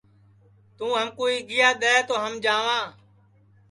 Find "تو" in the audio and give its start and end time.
2.07-2.13